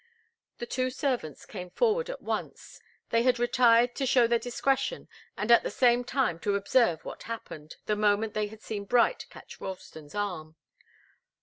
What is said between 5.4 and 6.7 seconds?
at the same time to